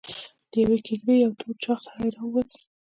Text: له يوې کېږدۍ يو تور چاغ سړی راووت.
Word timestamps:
له 0.51 0.55
يوې 0.63 0.77
کېږدۍ 0.85 1.17
يو 1.23 1.31
تور 1.39 1.55
چاغ 1.63 1.79
سړی 1.87 2.09
راووت. 2.15 2.49